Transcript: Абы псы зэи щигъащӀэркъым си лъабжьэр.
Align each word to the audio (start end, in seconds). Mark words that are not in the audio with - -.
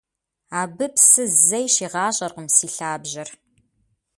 Абы 0.61 0.85
псы 0.93 1.23
зэи 1.45 1.67
щигъащӀэркъым 1.73 2.47
си 2.55 2.67
лъабжьэр. 2.73 3.29